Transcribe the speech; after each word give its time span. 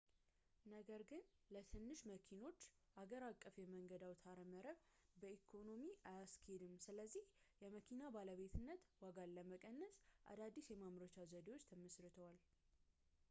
ነገር 0.73 1.01
ግን 1.09 1.19
ለትንሽ 1.55 1.99
መኪኖች 2.11 2.61
ሀገር 2.95 3.23
አቀፍ 3.29 3.55
የመንገድ 3.61 4.03
አውታረመረብ 4.07 4.79
በኢኮኖሚ 5.23 5.83
አያስኬድም 6.11 6.73
ስለዚህ 6.85 7.27
የመኪና 7.65 8.01
ባለቤትነት 8.15 8.81
ዋጋን 9.05 9.35
ለመቀነስ 9.37 9.93
አዳዲስ 10.33 10.69
የማምረቻ 10.73 11.15
ዘዴዎች 11.35 11.69
ተመሥርተዋል 11.73 12.41